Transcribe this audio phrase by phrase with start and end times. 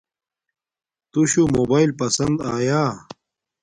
[1.11, 2.81] توشو موباݵل پسند آیا